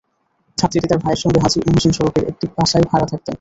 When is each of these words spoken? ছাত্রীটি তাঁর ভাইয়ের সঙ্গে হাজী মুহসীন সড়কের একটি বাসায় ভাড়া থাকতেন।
ছাত্রীটি 0.57 0.87
তাঁর 0.89 1.01
ভাইয়ের 1.03 1.21
সঙ্গে 1.23 1.39
হাজী 1.43 1.59
মুহসীন 1.65 1.93
সড়কের 1.97 2.25
একটি 2.31 2.45
বাসায় 2.55 2.85
ভাড়া 2.89 3.07
থাকতেন। 3.11 3.29